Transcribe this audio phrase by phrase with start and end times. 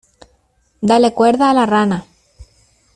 [0.81, 2.03] Dale cuerda a la rana.